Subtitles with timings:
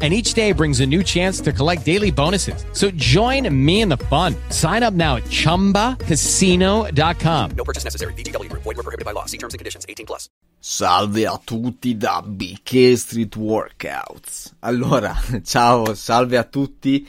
[0.00, 2.64] and each day brings a new chance to collect daily bonuses.
[2.72, 4.36] So join me in the fun.
[4.50, 7.50] Sign up now at ChumbaCasino.com.
[7.56, 8.12] No purchase necessary.
[8.14, 8.62] VGW Group.
[8.62, 9.24] Void were prohibited by law.
[9.24, 9.84] See terms and conditions.
[9.88, 10.28] 18 plus.
[10.60, 14.54] Salve a tutti da BK Street Workouts.
[14.60, 17.04] Allora, ciao, salve a tutti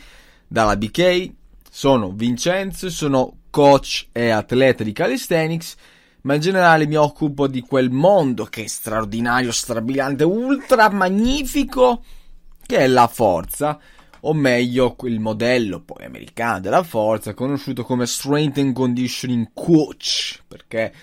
[0.47, 1.31] dalla BK.
[1.69, 5.75] Sono Vincenzo, sono coach e atleta di calisthenics,
[6.21, 12.03] ma in generale mi occupo di quel mondo che è straordinario, strabiliante, ultra magnifico
[12.69, 13.79] che è la forza,
[14.19, 20.93] o meglio il modello poi americano della forza, conosciuto come Strength and Conditioning Coach, perché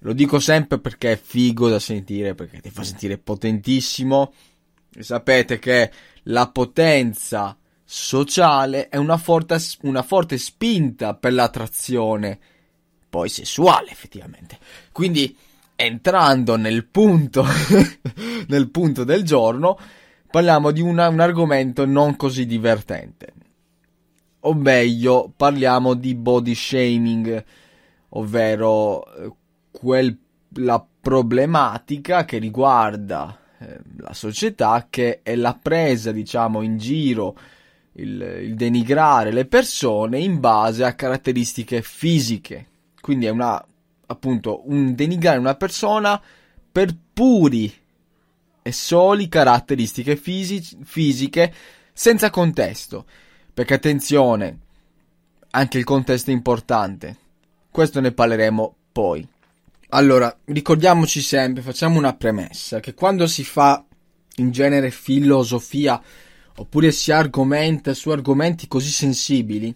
[0.00, 4.34] lo dico sempre perché è figo da sentire, perché ti fa sentire potentissimo.
[4.94, 5.90] E sapete che
[6.24, 12.38] la potenza sociale è una forte, una forte spinta per l'attrazione,
[13.08, 14.58] poi sessuale effettivamente.
[14.92, 15.34] Quindi,
[15.76, 17.42] entrando nel punto,
[18.48, 19.78] nel punto del giorno,
[20.30, 23.32] parliamo di una, un argomento non così divertente.
[24.40, 27.44] O meglio, parliamo di body shaming,
[28.10, 29.32] ovvero eh,
[29.70, 30.16] quel,
[30.54, 37.36] la problematica che riguarda eh, la società che è la presa, diciamo, in giro,
[37.92, 42.66] il, il denigrare le persone in base a caratteristiche fisiche.
[43.00, 43.64] Quindi è una,
[44.06, 46.20] appunto, un denigrare una persona
[46.70, 47.72] per puri
[48.66, 51.54] e soli caratteristiche fisi- fisiche
[51.92, 53.06] senza contesto.
[53.54, 54.58] Perché attenzione,
[55.50, 57.16] anche il contesto è importante.
[57.70, 59.24] Questo ne parleremo poi.
[59.90, 63.84] Allora, ricordiamoci sempre, facciamo una premessa, che quando si fa
[64.38, 66.02] in genere filosofia
[66.56, 69.72] oppure si argomenta su argomenti così sensibili,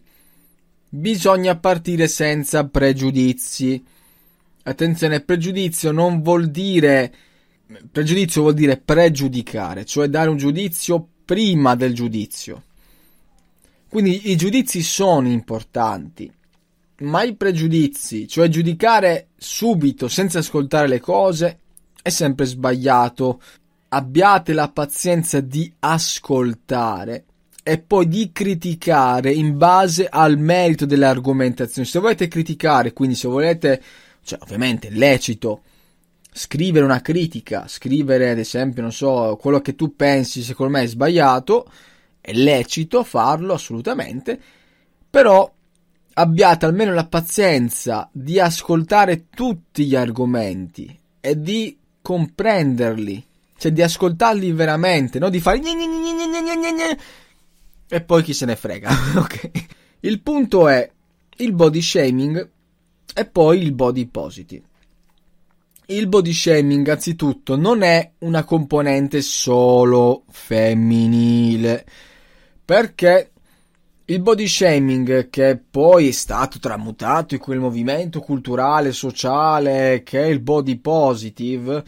[0.88, 3.84] bisogna partire senza pregiudizi.
[4.65, 7.15] Attenzione, pregiudizio non vuol dire
[7.91, 12.64] pregiudizio vuol dire pregiudicare, cioè dare un giudizio prima del giudizio.
[13.88, 16.32] Quindi i giudizi sono importanti,
[16.98, 21.59] ma i pregiudizi, cioè giudicare subito senza ascoltare le cose,
[22.03, 23.41] è sempre sbagliato.
[23.88, 27.25] Abbiate la pazienza di ascoltare
[27.62, 31.86] e poi di criticare in base al merito delle argomentazioni.
[31.86, 33.82] Se volete criticare, quindi se volete,
[34.22, 35.62] cioè ovviamente è lecito,
[36.32, 40.86] scrivere una critica, scrivere ad esempio, non so, quello che tu pensi secondo me è
[40.86, 41.70] sbagliato,
[42.20, 44.41] è lecito farlo assolutamente,
[45.08, 45.50] però
[46.14, 53.26] abbiate almeno la pazienza di ascoltare tutti gli argomenti e di comprenderli,
[53.56, 55.60] cioè di ascoltarli veramente, non di fare
[57.92, 59.50] e poi chi se ne frega, ok?
[60.00, 60.88] Il punto è
[61.38, 62.50] il body shaming
[63.12, 64.68] e poi il body positive
[65.91, 71.84] il body shaming anzitutto non è una componente solo femminile.
[72.65, 73.33] Perché
[74.05, 80.27] il body shaming che poi è stato tramutato in quel movimento culturale sociale che è
[80.27, 81.84] il body positive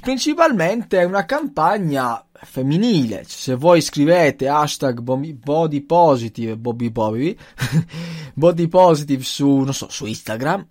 [0.00, 3.16] principalmente è una campagna femminile.
[3.16, 7.36] Cioè, se voi scrivete hashtag body positive body positive
[8.34, 10.66] body positive su, so, su Instagram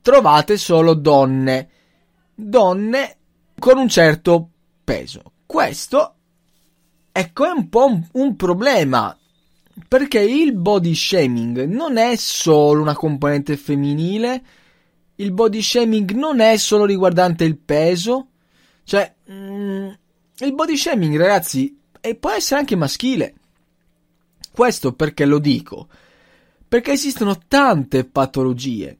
[0.00, 1.68] trovate solo donne,
[2.34, 3.16] donne
[3.58, 4.50] con un certo
[4.84, 5.32] peso.
[5.44, 6.14] Questo
[7.12, 9.16] ecco è un po' un, un problema
[9.86, 14.42] perché il body shaming non è solo una componente femminile,
[15.16, 18.28] il body shaming non è solo riguardante il peso,
[18.84, 19.88] cioè mm,
[20.38, 21.76] il body shaming ragazzi
[22.18, 23.34] può essere anche maschile.
[24.52, 25.88] Questo perché lo dico?
[26.66, 28.98] Perché esistono tante patologie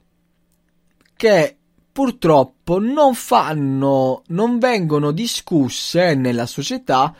[1.19, 1.57] che
[1.91, 7.13] purtroppo non fanno, non vengono discusse nella società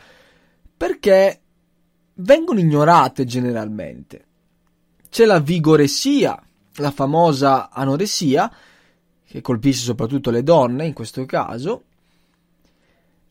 [0.74, 1.40] perché
[2.14, 4.24] vengono ignorate generalmente.
[5.10, 6.42] C'è la vigoressia,
[6.76, 8.50] la famosa anoressia,
[9.22, 11.82] che colpisce soprattutto le donne in questo caso,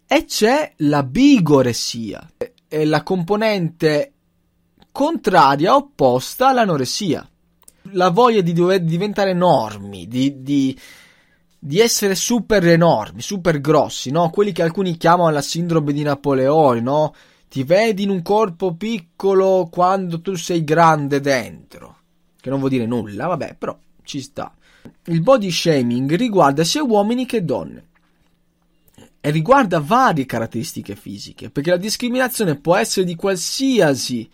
[0.06, 2.32] e c'è la bigoressia,
[2.68, 4.14] è la componente
[4.92, 7.28] contraria, opposta all'anoressia
[7.94, 10.78] la voglia di dover diventare enormi, di, di,
[11.58, 14.30] di, essere super enormi, super grossi, no?
[14.30, 17.14] Quelli che alcuni chiamano la sindrome di Napoleone, no?
[17.48, 21.98] Ti vedi in un corpo piccolo quando tu sei grande dentro.
[22.40, 24.54] Che non vuol dire nulla, vabbè, però ci sta.
[25.06, 27.88] il body shaming riguarda sia uomini che donne
[29.22, 34.30] e riguarda varie caratteristiche fisiche, perché la discriminazione può essere di qualsiasi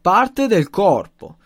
[0.00, 1.36] parte del corpo.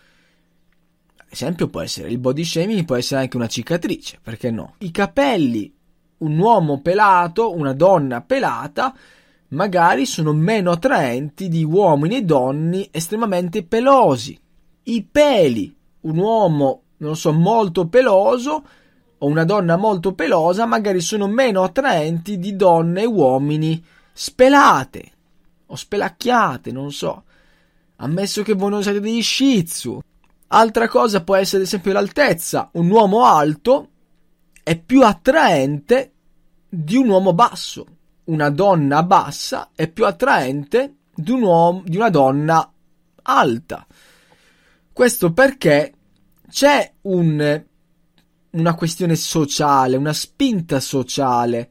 [1.29, 4.75] Esempio può essere il body shaming, può essere anche una cicatrice, perché no?
[4.79, 5.73] I capelli,
[6.19, 8.95] un uomo pelato, una donna pelata,
[9.49, 14.39] magari sono meno attraenti di uomini e donne estremamente pelosi.
[14.83, 18.63] I peli, un uomo, non so, molto peloso
[19.19, 23.83] o una donna molto pelosa magari sono meno attraenti di donne e uomini
[24.13, 25.11] spelate
[25.67, 27.23] o spelacchiate, non so.
[27.97, 30.01] Ammesso che voi non siete degli shih tzu.
[30.49, 32.69] Altra cosa può essere ad esempio l'altezza.
[32.73, 33.89] Un uomo alto
[34.63, 36.13] è più attraente
[36.69, 37.85] di un uomo basso.
[38.25, 42.71] Una donna bassa è più attraente di, un uomo, di una donna
[43.23, 43.85] alta.
[44.93, 45.93] Questo perché
[46.49, 47.63] c'è un,
[48.51, 51.69] una questione sociale, una spinta sociale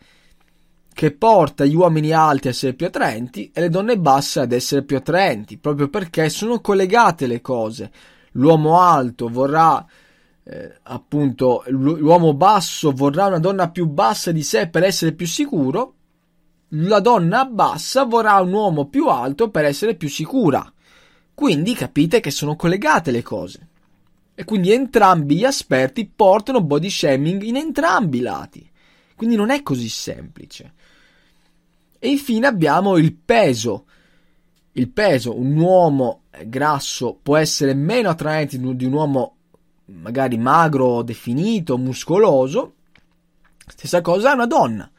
[0.93, 4.83] che porta gli uomini alti a essere più attraenti e le donne basse ad essere
[4.83, 7.91] più attraenti, proprio perché sono collegate le cose.
[8.37, 9.85] L'uomo alto vorrà
[10.49, 15.95] eh, appunto l'uomo basso vorrà una donna più bassa di sé per essere più sicuro,
[16.71, 20.73] la donna bassa vorrà un uomo più alto per essere più sicura.
[21.35, 23.69] Quindi capite che sono collegate le cose.
[24.35, 28.71] E quindi entrambi gli aspetti portano body shaming in entrambi i lati.
[29.17, 30.73] Quindi non è così semplice.
[31.99, 33.87] E infine abbiamo il peso.
[34.77, 39.37] Il peso, un uomo grasso può essere meno attraente di un uomo
[39.87, 42.75] magari magro, definito, muscoloso.
[43.67, 44.91] Stessa cosa una donna.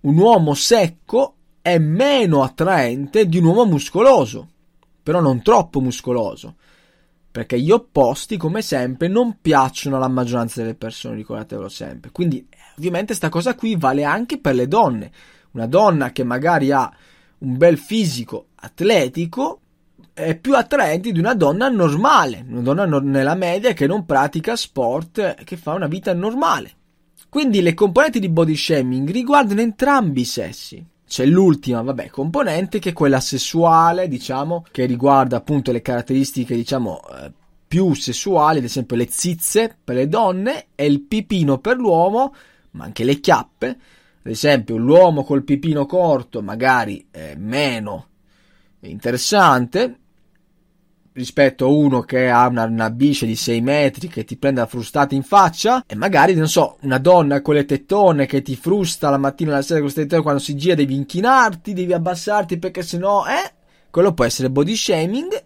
[0.00, 4.48] Un uomo secco è meno attraente di un uomo muscoloso,
[5.02, 6.56] però non troppo muscoloso.
[7.30, 12.10] Perché gli opposti, come sempre, non piacciono alla maggioranza delle persone, ricordatevelo sempre.
[12.10, 12.48] Quindi,
[12.78, 15.12] ovviamente, questa cosa qui vale anche per le donne
[15.50, 16.90] una donna che magari ha
[17.38, 19.60] un bel fisico atletico
[20.12, 24.56] è più attraente di una donna normale, una donna no- nella media che non pratica
[24.56, 26.72] sport, che fa una vita normale.
[27.28, 30.84] Quindi le componenti di body shaming riguardano entrambi i sessi.
[31.06, 37.00] C'è l'ultima, vabbè, componente che è quella sessuale, diciamo, che riguarda appunto le caratteristiche, diciamo,
[37.08, 37.32] eh,
[37.66, 42.34] più sessuali, ad esempio le zizze per le donne e il pipino per l'uomo,
[42.72, 43.78] ma anche le chiappe,
[44.28, 48.08] ad esempio l'uomo col pipino corto magari è meno
[48.80, 50.00] interessante
[51.14, 54.66] rispetto a uno che ha una, una bice di 6 metri che ti prende la
[54.66, 59.10] frustata in faccia e magari, non so, una donna con le tettone che ti frusta
[59.10, 62.58] la mattina e la sera con queste tettone quando si gira devi inchinarti, devi abbassarti
[62.58, 63.52] perché sennò, eh,
[63.90, 65.44] quello può essere body shaming.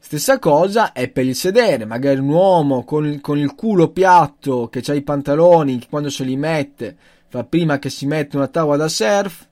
[0.00, 4.68] Stessa cosa è per il sedere, magari un uomo con il, con il culo piatto
[4.68, 6.96] che ha i pantaloni quando se li mette
[7.30, 9.46] fa prima che si mette una tavola da surf,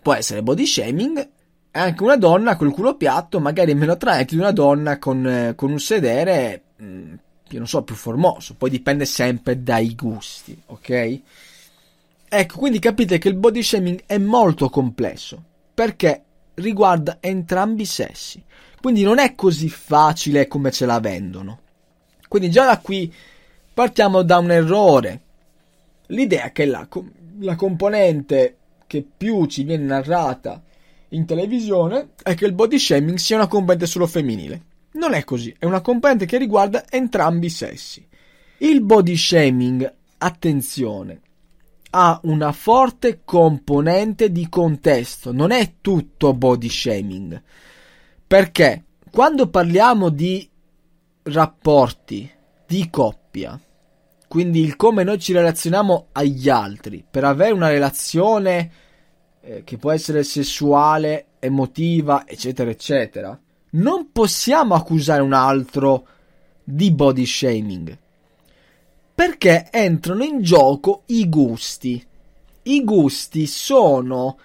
[0.00, 1.28] può essere body shaming,
[1.72, 5.70] anche una donna col culo piatto magari meno attraente di una donna con, eh, con
[5.70, 7.14] un sedere, mh, mm,
[7.50, 11.20] io non so, più formoso, poi dipende sempre dai gusti, ok?
[12.28, 15.42] Ecco, quindi capite che il body shaming è molto complesso,
[15.74, 16.22] perché
[16.54, 18.42] riguarda entrambi i sessi,
[18.80, 21.60] quindi non è così facile come ce la vendono.
[22.26, 23.12] Quindi già da qui
[23.74, 25.20] partiamo da un errore
[26.08, 26.86] L'idea che la,
[27.40, 30.62] la componente che più ci viene narrata
[31.10, 34.62] in televisione è che il body shaming sia una componente solo femminile.
[34.92, 38.06] Non è così, è una componente che riguarda entrambi i sessi.
[38.58, 41.20] Il body shaming, attenzione,
[41.90, 47.42] ha una forte componente di contesto, non è tutto body shaming.
[48.26, 50.48] Perché quando parliamo di
[51.24, 52.30] rapporti
[52.66, 53.60] di coppia,
[54.36, 57.02] quindi il come noi ci relazioniamo agli altri.
[57.10, 58.70] Per avere una relazione
[59.40, 63.40] eh, che può essere sessuale, emotiva, eccetera, eccetera,
[63.70, 66.06] non possiamo accusare un altro
[66.62, 67.98] di body shaming.
[69.14, 72.06] Perché entrano in gioco i gusti.
[72.64, 74.38] I gusti sono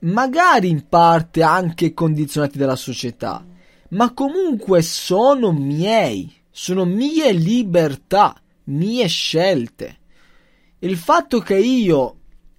[0.00, 3.46] magari in parte anche condizionati dalla società,
[3.90, 9.98] ma comunque sono miei, sono mie libertà mie scelte.
[10.80, 12.16] Il fatto che io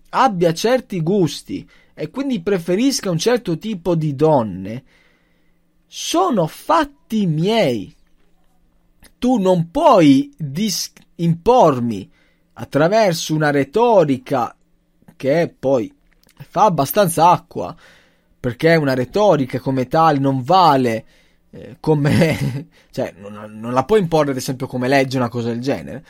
[0.10, 4.84] abbia certi gusti e quindi preferisca un certo tipo di donne
[5.88, 7.94] sono fatti miei.
[9.18, 12.10] Tu non puoi dis- impormi
[12.54, 14.56] attraverso una retorica
[15.16, 15.94] che poi
[16.50, 17.76] fa abbastanza acqua,
[18.40, 21.06] perché una retorica come tale non vale
[21.56, 22.68] eh, come...
[22.92, 26.06] cioè, non, non, la puoi imporre, ad esempio, come legge una cosa del genere,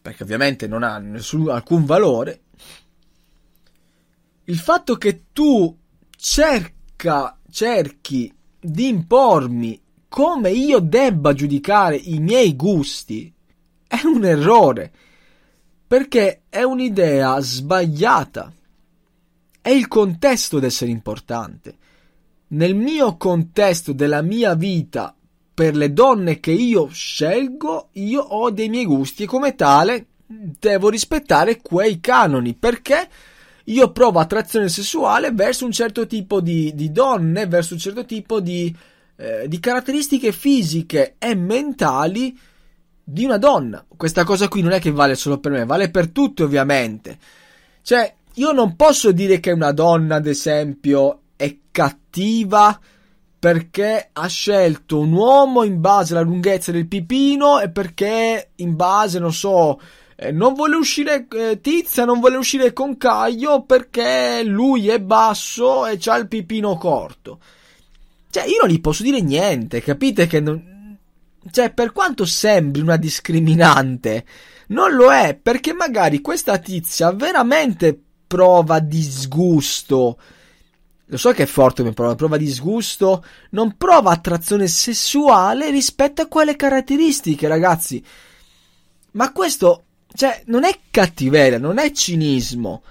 [0.00, 2.40] perché ovviamente non ha nessun, alcun valore.
[4.44, 5.76] Il fatto che tu
[6.16, 13.30] cerca, cerchi di impormi come io debba giudicare i miei gusti
[13.86, 14.90] è un errore,
[15.86, 18.50] perché è un'idea sbagliata.
[19.60, 21.76] È il contesto ad essere importante
[22.48, 25.14] nel mio contesto della mia vita
[25.52, 30.88] per le donne che io scelgo, io ho dei miei gusti e come tale devo
[30.88, 33.08] rispettare quei canoni perché
[33.64, 38.40] io provo attrazione sessuale verso un certo tipo di, di donne, verso un certo tipo
[38.40, 38.74] di,
[39.16, 42.38] eh, di caratteristiche fisiche e mentali
[43.02, 43.84] di una donna.
[43.96, 47.18] Questa cosa qui non è che vale solo per me, vale per tutti ovviamente.
[47.82, 52.78] Cioè, io non posso dire che una donna, ad esempio, è cattiva
[53.38, 59.20] perché ha scelto un uomo in base alla lunghezza del pipino e perché in base,
[59.20, 59.80] non so,
[60.16, 65.86] eh, non vuole uscire eh, Tizia, non vuole uscire con Caio perché lui è basso
[65.86, 67.38] e ha il pipino corto.
[68.28, 70.96] Cioè, io non gli posso dire niente, capite che non...
[71.48, 74.24] Cioè, per quanto sembri una discriminante,
[74.68, 80.18] non lo è, perché magari questa tizia veramente prova disgusto
[81.10, 86.26] lo so che è forte come prova, prova disgusto, non prova attrazione sessuale rispetto a
[86.26, 88.04] quelle caratteristiche, ragazzi.
[89.12, 92.82] Ma questo, cioè, non è cattiveria, non è cinismo,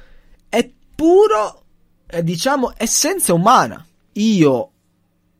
[0.50, 1.64] è puro,
[2.08, 3.86] eh, diciamo, essenza umana.
[4.14, 4.72] Io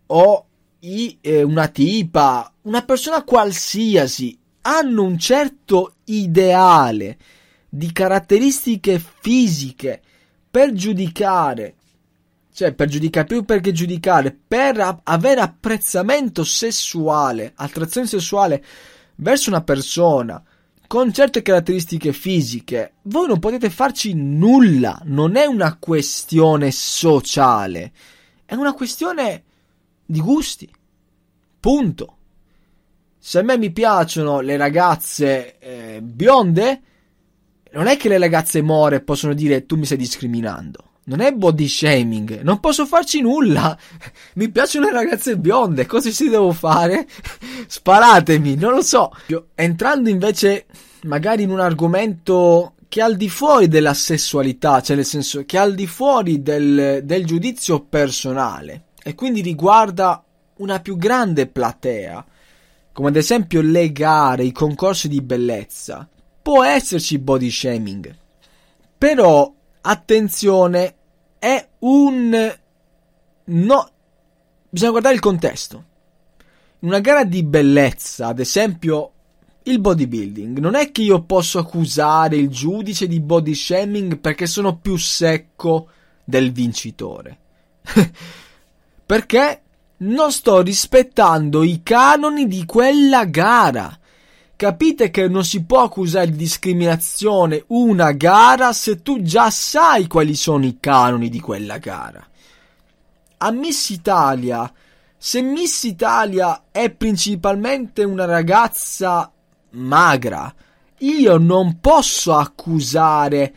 [0.06, 0.46] o
[0.82, 7.18] i, eh, una tipa, una persona qualsiasi, hanno un certo ideale
[7.68, 10.00] di caratteristiche fisiche
[10.52, 11.77] per giudicare
[12.58, 18.66] cioè, per giudicare, più perché giudicare, per a- avere apprezzamento sessuale, attrazione sessuale
[19.18, 20.44] verso una persona
[20.88, 25.00] con certe caratteristiche fisiche, voi non potete farci nulla.
[25.04, 27.92] Non è una questione sociale,
[28.44, 29.44] è una questione
[30.04, 30.68] di gusti.
[31.60, 32.18] Punto.
[33.20, 36.82] Se a me mi piacciono le ragazze eh, bionde,
[37.74, 41.68] non è che le ragazze more possono dire tu mi stai discriminando non è body
[41.68, 43.78] shaming, non posso farci nulla.
[44.36, 47.08] Mi piacciono le ragazze bionde, cosa si devo fare?
[47.68, 49.12] Sparatemi, non lo so.
[49.56, 50.66] Entrando invece
[51.04, 55.58] magari in un argomento che è al di fuori della sessualità, cioè nel senso che
[55.58, 60.22] è al di fuori del, del giudizio personale e quindi riguarda
[60.58, 62.26] una più grande platea,
[62.92, 66.08] come ad esempio le gare, i concorsi di bellezza,
[66.42, 68.16] può esserci body shaming.
[68.98, 70.96] Però attenzione
[71.40, 72.56] è un
[73.46, 73.90] no
[74.70, 75.84] bisogna guardare il contesto.
[76.80, 79.12] In una gara di bellezza ad esempio
[79.64, 84.78] il bodybuilding non è che io posso accusare il giudice di body shaming perché sono
[84.78, 85.90] più secco
[86.24, 87.38] del vincitore.
[89.08, 89.62] Perché
[90.00, 93.98] non sto rispettando i canoni di quella gara
[94.58, 100.34] Capite che non si può accusare di discriminazione una gara se tu già sai quali
[100.34, 102.28] sono i canoni di quella gara.
[103.38, 104.74] A Miss Italia,
[105.16, 109.32] se Miss Italia è principalmente una ragazza
[109.74, 110.52] magra,
[111.02, 113.56] io non posso accusare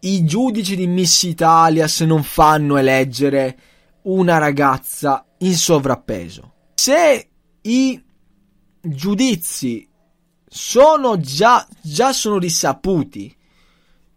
[0.00, 3.58] i giudici di Miss Italia se non fanno eleggere
[4.02, 6.52] una ragazza in sovrappeso.
[6.74, 7.28] Se
[7.60, 8.04] i
[8.80, 9.88] giudizi
[10.52, 13.34] sono già, già sono risaputi.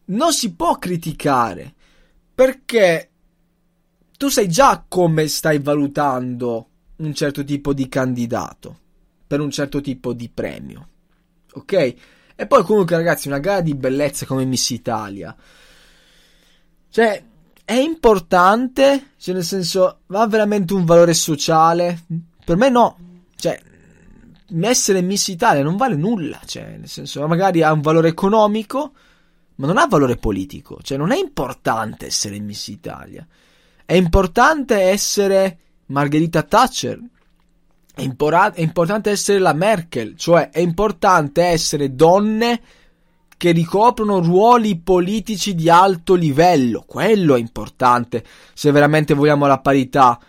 [0.05, 1.73] Non si può criticare
[2.33, 3.09] perché
[4.17, 8.79] tu sai già come stai valutando un certo tipo di candidato
[9.27, 10.87] per un certo tipo di premio.
[11.53, 11.95] Ok?
[12.35, 15.35] E poi comunque ragazzi, una gara di bellezza come Miss Italia.
[16.89, 17.23] Cioè,
[17.63, 22.05] è importante, cioè nel senso, ha veramente un valore sociale?
[22.43, 22.97] Per me no.
[23.35, 23.59] Cioè,
[24.61, 28.91] essere Miss Italia non vale nulla, cioè, nel senso, magari ha un valore economico,
[29.55, 33.25] ma non ha valore politico, cioè non è importante essere Miss Italia.
[33.85, 35.57] È importante essere
[35.87, 36.99] Margherita Thatcher,
[37.95, 42.61] è, impora- è importante essere la Merkel, cioè è importante essere donne
[43.37, 50.19] che ricoprono ruoli politici di alto livello, quello è importante se veramente vogliamo la parità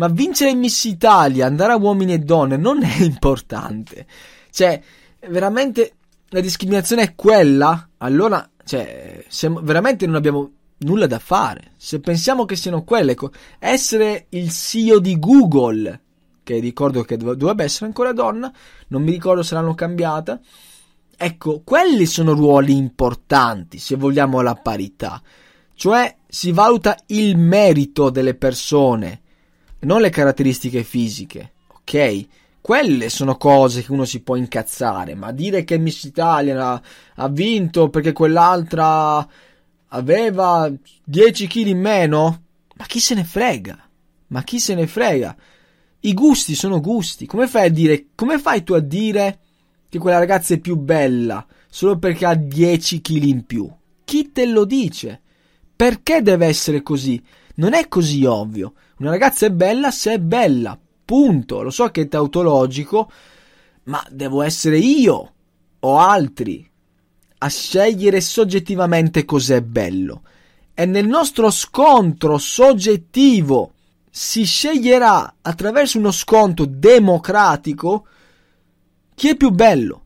[0.00, 4.06] ma vincere Miss Italia, andare a uomini e donne, non è importante.
[4.50, 4.80] Cioè,
[5.28, 5.92] veramente
[6.30, 11.72] la discriminazione è quella, allora, cioè, siamo, veramente non abbiamo nulla da fare.
[11.76, 13.14] Se pensiamo che siano quelle,
[13.58, 16.00] essere il CEO di Google,
[16.44, 18.50] che ricordo che dovrebbe essere ancora donna,
[18.88, 20.40] non mi ricordo se l'hanno cambiata.
[21.14, 25.20] Ecco, quelli sono ruoli importanti se vogliamo la parità,
[25.74, 29.20] cioè si valuta il merito delle persone,
[29.80, 32.26] non le caratteristiche fisiche, ok?
[32.60, 36.82] Quelle sono cose che uno si può incazzare, ma dire che Miss Italia ha,
[37.14, 39.26] ha vinto perché quell'altra
[39.88, 40.70] aveva
[41.04, 42.42] 10 kg in meno?
[42.76, 43.88] Ma chi se ne frega?
[44.28, 45.34] Ma chi se ne frega?
[46.00, 47.26] I gusti sono gusti.
[47.26, 49.38] Come fai a dire, come fai tu a dire
[49.88, 53.70] che quella ragazza è più bella solo perché ha 10 kg in più?
[54.04, 55.20] Chi te lo dice?
[55.74, 57.22] Perché deve essere così?
[57.60, 58.72] Non è così ovvio.
[59.00, 60.78] Una ragazza è bella se è bella.
[61.04, 61.60] Punto.
[61.60, 63.10] Lo so che è tautologico,
[63.84, 65.32] ma devo essere io
[65.78, 66.68] o altri
[67.42, 70.22] a scegliere soggettivamente cos'è bello.
[70.72, 73.74] E nel nostro scontro soggettivo
[74.10, 78.06] si sceglierà attraverso uno scontro democratico
[79.14, 80.04] chi è più bello.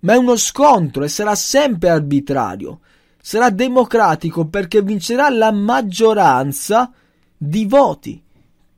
[0.00, 2.78] Ma è uno scontro e sarà sempre arbitrario.
[3.24, 6.92] Sarà democratico perché vincerà la maggioranza
[7.36, 8.20] di voti.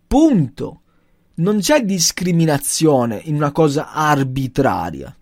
[0.06, 0.80] Punto.
[1.36, 5.16] Non c'è discriminazione in una cosa arbitraria.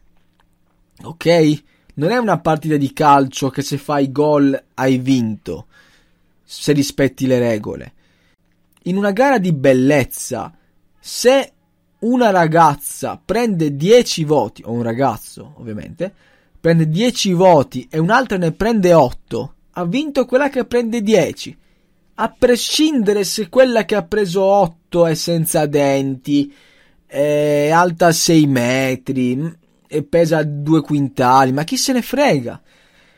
[1.05, 1.63] Ok?
[1.95, 5.67] Non è una partita di calcio che se fai gol hai vinto,
[6.43, 7.93] se rispetti le regole.
[8.85, 10.53] In una gara di bellezza,
[10.99, 11.53] se
[12.01, 16.13] una ragazza prende 10 voti, o un ragazzo ovviamente,
[16.63, 21.59] prende 10 voti e un'altra ne prende 8, ha vinto quella che prende 10.
[22.15, 26.55] A prescindere se quella che ha preso 8 è senza denti,
[27.05, 32.63] è alta 6 metri, e pesa due quintali, ma chi se ne frega?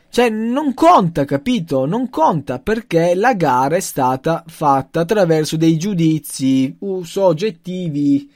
[0.09, 1.85] Cioè, non conta, capito?
[1.85, 8.27] Non conta perché la gara è stata fatta attraverso dei giudizi soggettivi,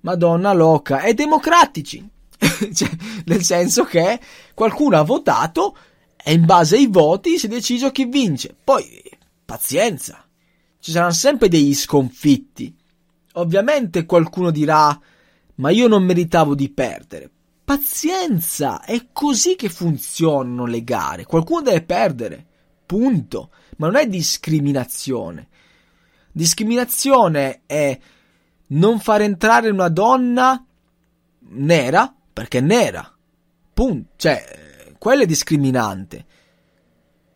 [0.00, 2.12] madonna loca, e democratici.
[2.72, 2.90] cioè,
[3.26, 4.20] nel senso che
[4.54, 5.76] qualcuno ha votato
[6.26, 8.56] e in base ai voti si è deciso chi vince.
[8.62, 9.02] Poi,
[9.44, 10.24] pazienza,
[10.78, 12.74] ci saranno sempre degli sconfitti.
[13.34, 14.98] Ovviamente qualcuno dirà,
[15.56, 17.30] ma io non meritavo di perdere.
[17.64, 21.24] Pazienza, è così che funzionano le gare.
[21.24, 22.46] Qualcuno deve perdere.
[22.86, 23.50] Punto.
[23.76, 25.48] Ma non è discriminazione.
[26.30, 27.98] Discriminazione è
[28.68, 30.64] non far entrare una donna
[31.50, 33.10] nera perché è nera.
[33.72, 34.10] Punto.
[34.16, 34.44] Cioè,
[34.98, 36.26] quello è discriminante.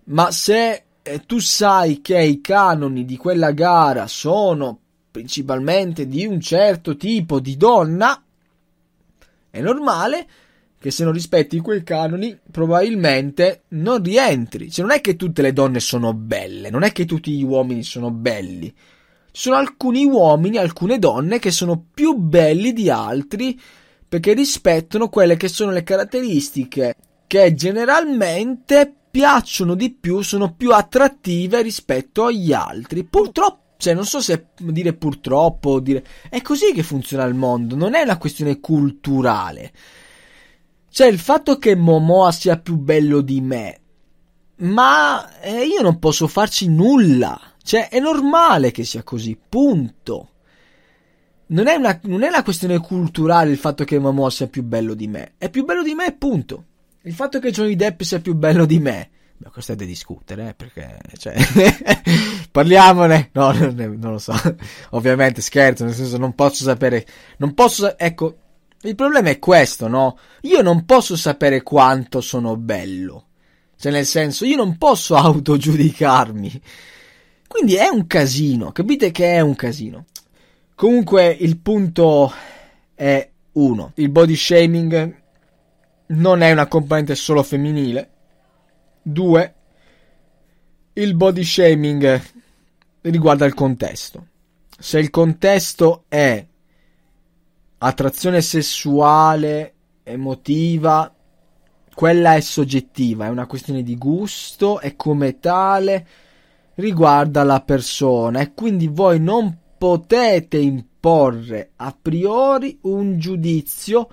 [0.05, 4.79] Ma se eh, tu sai che i canoni di quella gara sono
[5.11, 8.23] principalmente di un certo tipo di donna,
[9.51, 10.27] è normale
[10.79, 14.71] che se non rispetti quei canoni probabilmente non rientri.
[14.71, 17.83] Cioè non è che tutte le donne sono belle, non è che tutti gli uomini
[17.83, 18.73] sono belli.
[19.31, 23.59] Ci sono alcuni uomini, alcune donne che sono più belli di altri
[24.09, 26.95] perché rispettano quelle che sono le caratteristiche
[27.27, 33.05] che generalmente piacciono di più, sono più attrattive rispetto agli altri.
[33.05, 36.05] Purtroppo cioè, non so se dire purtroppo dire.
[36.29, 39.73] È così che funziona il mondo, non è una questione culturale.
[40.91, 43.81] Cioè, il fatto che Momoa sia più bello di me.
[44.57, 47.41] Ma eh, io non posso farci nulla.
[47.63, 50.31] Cioè, è normale che sia così, punto.
[51.49, 54.95] Non è, una, non è una questione culturale il fatto che Momoa sia più bello
[54.95, 55.33] di me.
[55.39, 56.65] È più bello di me, punto.
[57.03, 60.49] Il fatto che Johnny Depp sia più bello di me Beh, questo è da discutere,
[60.49, 61.37] eh, perché, cioè,
[62.51, 63.31] parliamone.
[63.35, 64.35] No, non, non, lo so.
[64.91, 67.07] Ovviamente scherzo, nel senso non posso sapere,
[67.37, 68.37] non posso, ecco,
[68.83, 70.19] il problema è questo, no?
[70.43, 73.27] Io non posso sapere quanto sono bello.
[73.77, 76.61] Cioè, nel senso, io non posso autogiudicarmi.
[77.47, 80.07] Quindi è un casino, capite che è un casino.
[80.79, 82.33] Comunque, il punto
[82.95, 83.91] è uno.
[83.97, 85.23] Il body shaming
[86.07, 88.11] non è una componente solo femminile
[89.03, 89.55] 2.
[90.93, 92.23] Il body shaming
[93.01, 94.27] riguarda il contesto.
[94.79, 96.47] Se il contesto è
[97.79, 101.13] attrazione sessuale, emotiva,
[101.93, 106.07] quella è soggettiva, è una questione di gusto e come tale
[106.75, 114.09] riguarda la persona e quindi voi non potete imporre a priori un giudizio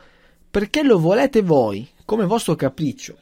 [0.50, 3.18] perché lo volete voi, come vostro capriccio.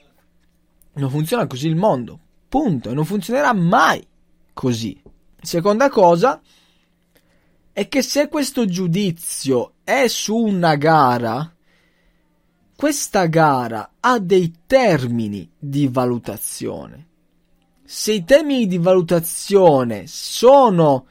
[0.95, 2.19] Non funziona così il mondo.
[2.47, 2.91] Punto.
[2.91, 4.05] E non funzionerà mai
[4.53, 5.01] così.
[5.41, 6.39] Seconda cosa
[7.71, 11.51] è che se questo giudizio è su una gara,
[12.75, 17.07] questa gara ha dei termini di valutazione.
[17.83, 21.07] Se i termini di valutazione sono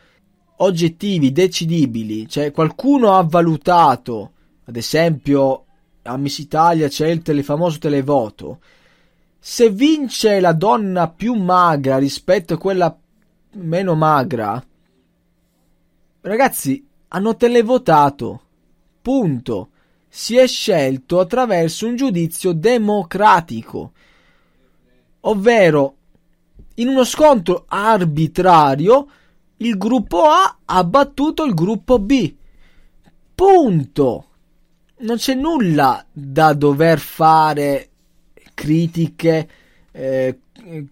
[0.63, 4.33] oggettivi, decidibili, cioè qualcuno ha valutato,
[4.65, 5.65] ad esempio
[6.03, 8.61] a Miss Italia c'è il tele, famoso televoto,
[9.39, 12.97] se vince la donna più magra rispetto a quella
[13.55, 14.65] meno magra,
[16.21, 18.41] ragazzi, hanno televotato,
[19.03, 19.69] punto.
[20.09, 23.93] Si è scelto attraverso un giudizio democratico,
[25.21, 25.97] ovvero
[26.75, 29.09] in uno scontro arbitrario
[29.67, 32.35] il gruppo A ha battuto il gruppo B.
[33.35, 34.27] Punto.
[34.99, 37.89] Non c'è nulla da dover fare
[38.55, 39.49] critiche,
[39.91, 40.39] eh,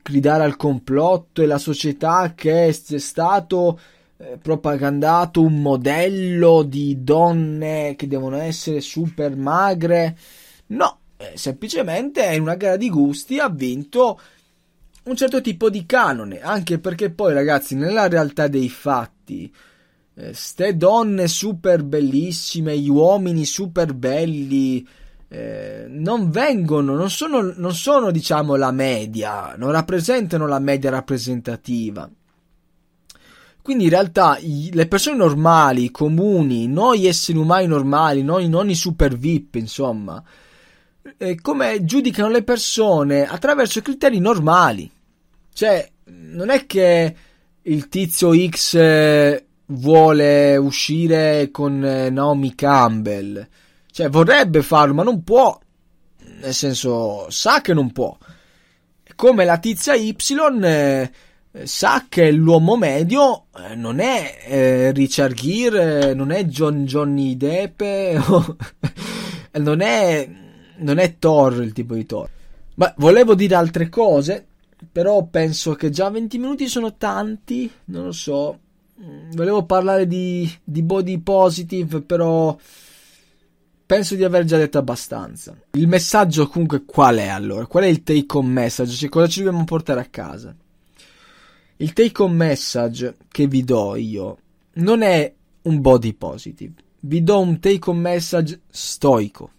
[0.03, 3.79] gridare al complotto e la società che è stato
[4.17, 10.17] eh, propagandato un modello di donne che devono essere super magre.
[10.69, 14.21] No, eh, semplicemente è una gara di gusti ha vinto
[15.03, 19.53] un certo tipo di canone, anche perché poi ragazzi, nella realtà dei fatti,
[20.15, 24.87] eh, ste donne super bellissime, gli uomini super belli,
[25.29, 32.11] eh, non vengono, non sono, non sono diciamo la media, non rappresentano la media rappresentativa.
[33.63, 39.17] Quindi in realtà le persone normali, comuni, noi esseri umani normali, noi non i super
[39.17, 40.23] VIP, insomma,
[41.17, 44.91] eh, come giudicano le persone attraverso criteri normali.
[45.53, 47.17] Cioè, non è che
[47.63, 53.47] il tizio X eh, vuole uscire con eh, Naomi Campbell.
[53.91, 55.59] Cioè, vorrebbe farlo, ma non può.
[56.41, 58.17] Nel senso, sa che non può.
[59.15, 60.17] Come la tizia Y
[60.63, 61.11] eh,
[61.65, 67.83] sa che l'uomo medio eh, non è eh, Richard Gere, non è John Johnny Depp,
[69.59, 70.29] non è
[70.81, 72.29] non è Thor il tipo di Thor.
[72.75, 74.47] Ma volevo dire altre cose,
[74.91, 78.59] però penso che già 20 minuti sono tanti, non lo so.
[79.03, 82.57] Mm, volevo parlare di, di body positive, però
[83.85, 85.57] penso di aver già detto abbastanza.
[85.73, 87.67] Il messaggio comunque qual è allora?
[87.67, 88.95] Qual è il take home message?
[88.95, 90.55] Cioè, cosa ci dobbiamo portare a casa?
[91.77, 94.39] Il take home message che vi do io
[94.75, 99.51] non è un body positive, vi do un take home message stoico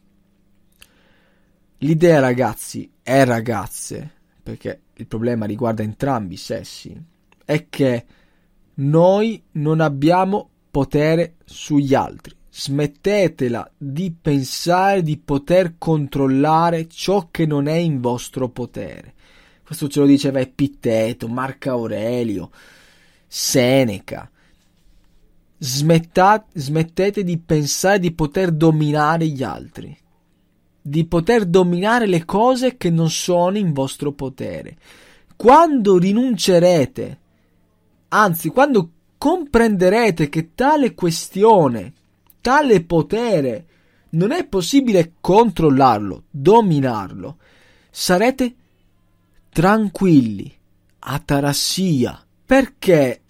[1.84, 4.12] L'idea, ragazzi, e ragazze,
[4.44, 6.96] perché il problema riguarda entrambi i sessi,
[7.44, 8.06] è che
[8.76, 12.36] noi non abbiamo potere sugli altri.
[12.52, 19.16] Smettetela di pensare di poter controllare ciò che non è in vostro potere.
[19.64, 22.52] Questo ce lo diceva Epitteto, Marco Aurelio,
[23.26, 24.30] Seneca.
[25.58, 29.98] Smettate, smettete di pensare di poter dominare gli altri
[30.82, 34.78] di poter dominare le cose che non sono in vostro potere.
[35.36, 37.20] Quando rinuncerete,
[38.10, 41.94] anzi, quando comprenderete che tale questione,
[42.42, 43.66] tale potere,
[44.12, 47.38] non è possibile controllarlo, dominarlo,
[47.90, 48.56] sarete
[49.50, 50.52] tranquilli,
[51.00, 53.22] atarassia, perché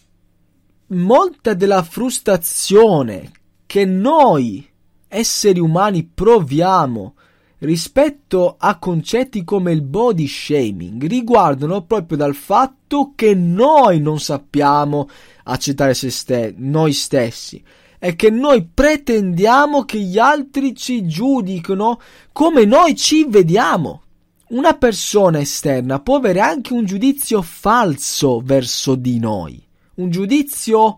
[0.88, 3.32] molta della frustrazione
[3.66, 4.68] che noi
[5.08, 7.16] esseri umani proviamo
[7.62, 15.08] rispetto a concetti come il body shaming riguardano proprio dal fatto che noi non sappiamo
[15.44, 17.64] accettare ste- noi stessi
[18.00, 22.00] e che noi pretendiamo che gli altri ci giudicano
[22.32, 24.02] come noi ci vediamo.
[24.50, 29.64] Una persona esterna può avere anche un giudizio falso verso di noi,
[29.96, 30.98] un giudizio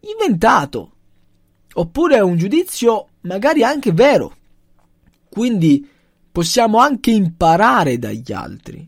[0.00, 0.92] inventato,
[1.74, 4.36] oppure un giudizio magari anche vero.
[5.30, 5.88] Quindi
[6.30, 8.86] possiamo anche imparare dagli altri.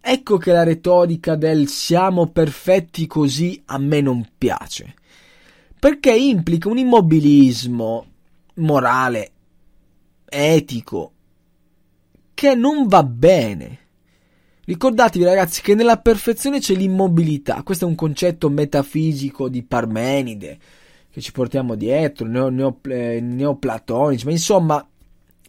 [0.00, 4.94] Ecco che la retorica del siamo perfetti così a me non piace,
[5.78, 8.06] perché implica un immobilismo
[8.54, 9.30] morale,
[10.24, 11.12] etico,
[12.32, 13.78] che non va bene.
[14.64, 20.58] Ricordatevi ragazzi che nella perfezione c'è l'immobilità, questo è un concetto metafisico di Parmenide
[21.10, 24.88] che ci portiamo dietro, neo, neo, eh, neoplatonici, ma insomma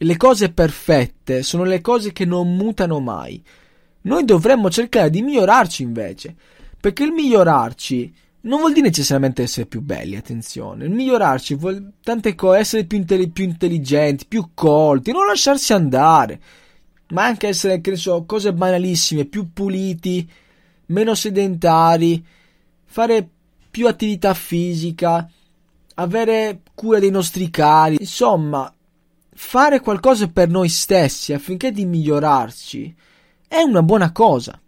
[0.02, 3.44] le cose perfette sono le cose che non mutano mai.
[4.02, 6.36] Noi dovremmo cercare di migliorarci invece,
[6.80, 10.86] perché il migliorarci non vuol dire necessariamente essere più belli, attenzione.
[10.86, 16.40] Il migliorarci vuol tante cose, essere più, intelli- più intelligenti, più colti, non lasciarsi andare,
[17.10, 20.30] ma anche essere, che ne so, cose banalissime, più puliti,
[20.88, 22.26] meno sedentari,
[22.86, 23.28] fare
[23.70, 25.30] più attività fisica,
[25.96, 28.74] avere cura dei nostri cari, insomma,
[29.42, 32.94] fare qualcosa per noi stessi affinché di migliorarci
[33.48, 34.60] è una buona cosa.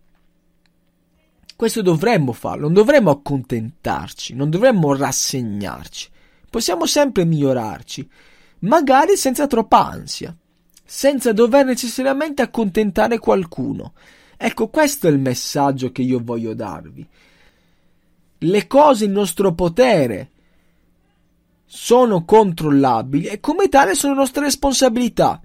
[1.58, 6.10] Questo dovremmo farlo, non dovremmo accontentarci, non dovremmo rassegnarci.
[6.50, 8.10] Possiamo sempre migliorarci,
[8.60, 10.36] magari senza troppa ansia,
[10.84, 13.94] senza dover necessariamente accontentare qualcuno.
[14.38, 17.06] Ecco, questo è il messaggio che io voglio darvi.
[18.38, 20.30] Le cose in nostro potere
[21.74, 25.40] sono controllabili e come tale sono nostre responsabilità.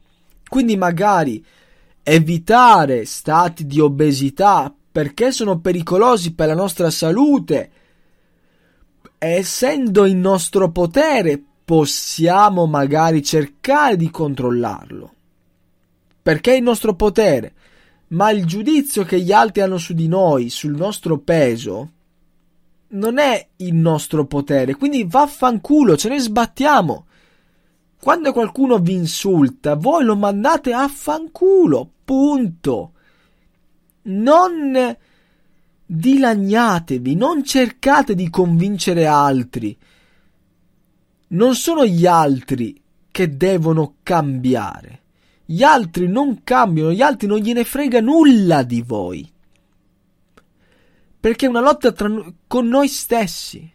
[0.49, 1.45] Quindi magari
[2.03, 7.71] evitare stati di obesità perché sono pericolosi per la nostra salute.
[9.19, 15.15] Essendo in nostro potere, possiamo magari cercare di controllarlo.
[16.23, 17.55] Perché è in nostro potere.
[18.09, 21.93] Ma il giudizio che gli altri hanno su di noi, sul nostro peso,
[22.97, 24.75] non è il nostro potere.
[24.75, 27.07] Quindi vaffanculo, ce ne sbattiamo.
[28.01, 31.91] Quando qualcuno vi insulta, voi lo mandate a fanculo.
[32.05, 32.93] Punto
[34.07, 34.97] non
[35.85, 39.77] dilagnatevi, non cercate di convincere altri.
[41.29, 42.81] Non sono gli altri
[43.11, 45.01] che devono cambiare.
[45.45, 49.29] Gli altri non cambiano, gli altri non gliene frega nulla di voi.
[51.27, 52.09] Perché è una lotta tra,
[52.47, 53.69] con noi stessi.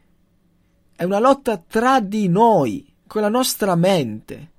[0.95, 4.51] È una lotta tra di noi, con la nostra mente.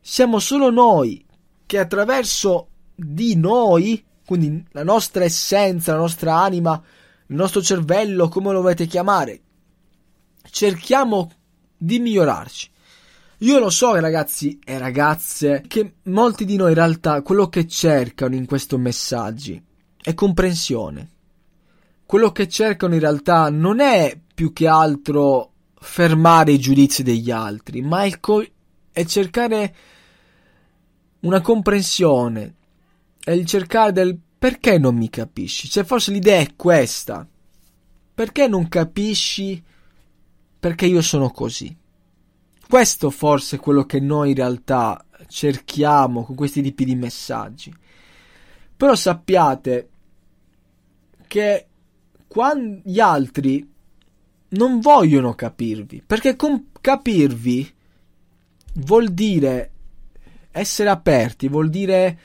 [0.00, 1.26] Siamo solo noi
[1.66, 6.80] che attraverso di noi quindi la nostra essenza, la nostra anima,
[7.26, 9.40] il nostro cervello, come lo volete chiamare,
[10.48, 11.28] cerchiamo
[11.76, 12.70] di migliorarci.
[13.38, 18.36] Io lo so, ragazzi e ragazze, che molti di noi in realtà quello che cercano
[18.36, 19.60] in questi messaggi
[20.00, 21.10] è comprensione.
[22.12, 27.80] Quello che cercano in realtà non è più che altro fermare i giudizi degli altri,
[27.80, 28.46] ma è, co-
[28.92, 29.74] è cercare
[31.20, 32.54] una comprensione,
[33.18, 35.70] è il cercare del perché non mi capisci.
[35.70, 37.26] Cioè, forse l'idea è questa.
[38.14, 39.64] Perché non capisci
[40.60, 41.74] perché io sono così?
[42.68, 47.74] Questo forse è quello che noi in realtà cerchiamo con questi tipi di messaggi.
[48.76, 49.88] Però sappiate
[51.26, 51.68] che
[52.32, 53.70] quando gli altri
[54.48, 57.70] non vogliono capirvi, perché com- capirvi
[58.76, 59.70] vuol dire
[60.50, 62.18] essere aperti, vuol dire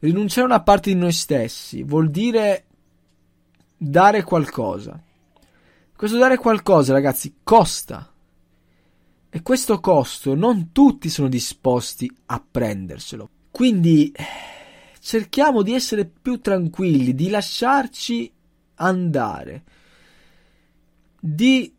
[0.00, 2.64] rinunciare a una parte di noi stessi vuol dire
[3.76, 5.00] dare qualcosa.
[5.94, 8.12] Questo dare qualcosa, ragazzi, costa.
[9.30, 13.30] E questo costo non tutti sono disposti a prenderselo.
[13.52, 14.12] Quindi
[14.98, 18.32] cerchiamo di essere più tranquilli, di lasciarci
[18.82, 19.62] andare,
[21.18, 21.72] di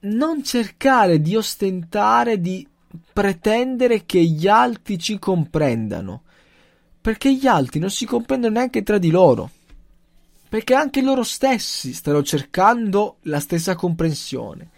[0.00, 2.66] non cercare di ostentare, di
[3.12, 6.22] pretendere che gli altri ci comprendano
[7.02, 9.50] perché gli altri non si comprendono neanche tra di loro,
[10.48, 14.70] perché anche loro stessi stanno cercando la stessa comprensione.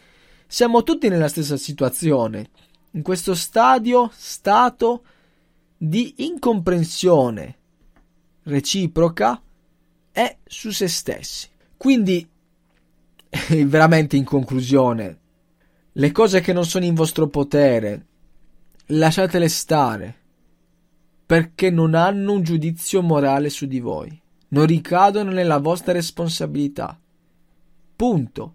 [0.47, 2.49] Siamo tutti nella stessa situazione,
[2.93, 5.05] in questo stadio, stato
[5.77, 7.59] di incomprensione
[8.45, 9.43] reciproca
[10.17, 11.49] e su se stessi.
[11.77, 12.27] Quindi,
[13.67, 15.19] veramente in conclusione,
[15.91, 18.07] le cose che non sono in vostro potere,
[18.87, 20.23] lasciatele stare
[21.27, 24.17] perché non hanno un giudizio morale su di voi,
[24.49, 26.99] non ricadono nella vostra responsabilità.
[27.97, 28.55] Punto.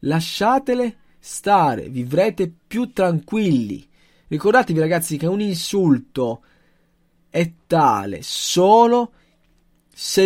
[0.00, 3.86] Lasciatele stare, vivrete più tranquilli.
[4.28, 6.42] Ricordatevi ragazzi che un insulto
[7.30, 9.25] è tale solo se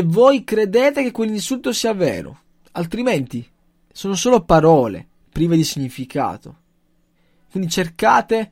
[0.03, 2.41] voi credete che quell'insulto sia vero,
[2.73, 3.49] altrimenti
[3.93, 6.57] sono solo parole prive di significato.
[7.49, 8.51] Quindi cercate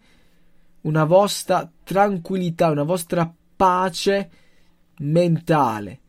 [0.83, 4.31] una vostra tranquillità, una vostra pace
[4.99, 6.01] mentale.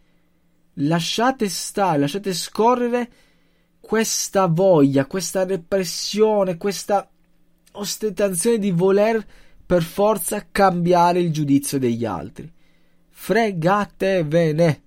[0.74, 3.12] Lasciate stare, lasciate scorrere
[3.80, 7.10] questa voglia, questa repressione, questa
[7.72, 9.26] ostentazione di voler
[9.66, 12.52] per forza cambiare il giudizio degli altri.
[13.10, 14.84] Fregatevene.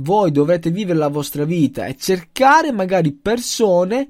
[0.00, 4.08] Voi dovrete vivere la vostra vita e cercare magari persone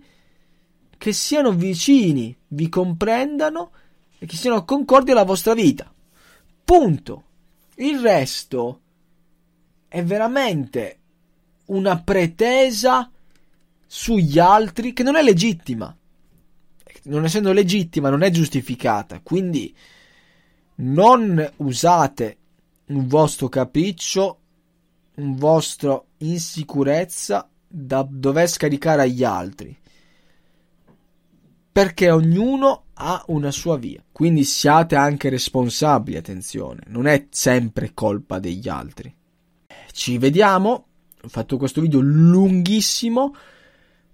[0.99, 3.71] che siano vicini, vi comprendano
[4.19, 5.91] e che siano concordi alla vostra vita.
[6.65, 7.23] Punto.
[7.77, 8.81] Il resto
[9.89, 10.99] è veramente
[11.67, 13.11] una pretesa
[13.87, 15.97] sugli altri che non è legittima.
[17.05, 19.21] Non essendo legittima, non è giustificata.
[19.23, 19.75] Quindi
[20.77, 22.37] non usate
[22.87, 24.39] un vostro capriccio,
[25.19, 29.77] un vostro insicurezza da dover scaricare agli altri
[31.71, 34.03] perché ognuno ha una sua via.
[34.11, 39.15] Quindi siate anche responsabili, attenzione, non è sempre colpa degli altri.
[39.93, 40.89] Ci vediamo
[41.21, 43.35] ho fatto questo video lunghissimo.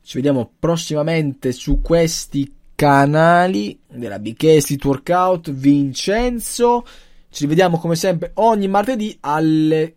[0.02, 5.50] Ci vediamo prossimamente su questi canali della Street Workout.
[5.50, 6.84] Vincenzo.
[7.28, 9.96] Ci vediamo come sempre ogni martedì alle